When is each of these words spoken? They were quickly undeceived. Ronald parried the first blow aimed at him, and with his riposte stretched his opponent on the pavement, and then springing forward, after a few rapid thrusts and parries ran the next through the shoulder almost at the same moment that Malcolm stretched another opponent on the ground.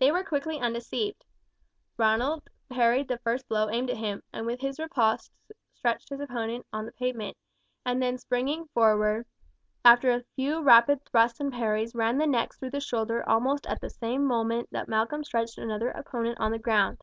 They 0.00 0.10
were 0.10 0.24
quickly 0.24 0.58
undeceived. 0.58 1.24
Ronald 1.96 2.50
parried 2.68 3.06
the 3.06 3.18
first 3.18 3.46
blow 3.48 3.70
aimed 3.70 3.88
at 3.88 3.98
him, 3.98 4.20
and 4.32 4.44
with 4.44 4.60
his 4.60 4.80
riposte 4.80 5.30
stretched 5.74 6.08
his 6.08 6.18
opponent 6.18 6.66
on 6.72 6.86
the 6.86 6.90
pavement, 6.90 7.36
and 7.86 8.02
then 8.02 8.18
springing 8.18 8.66
forward, 8.74 9.26
after 9.84 10.10
a 10.10 10.24
few 10.34 10.60
rapid 10.60 11.04
thrusts 11.06 11.38
and 11.38 11.52
parries 11.52 11.94
ran 11.94 12.18
the 12.18 12.26
next 12.26 12.56
through 12.58 12.70
the 12.72 12.80
shoulder 12.80 13.22
almost 13.28 13.64
at 13.68 13.80
the 13.80 13.90
same 13.90 14.24
moment 14.24 14.66
that 14.72 14.88
Malcolm 14.88 15.22
stretched 15.22 15.56
another 15.56 15.90
opponent 15.92 16.40
on 16.40 16.50
the 16.50 16.58
ground. 16.58 16.98